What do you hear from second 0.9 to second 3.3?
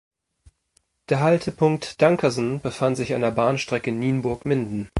Der Haltepunkt Dankersen befand sich an der